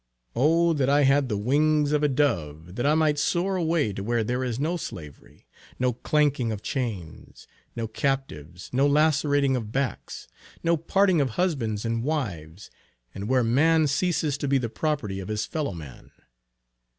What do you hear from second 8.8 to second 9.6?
lacerating